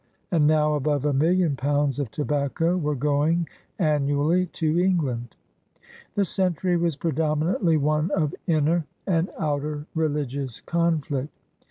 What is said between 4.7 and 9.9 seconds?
England. The century was predominantly one of inner and outer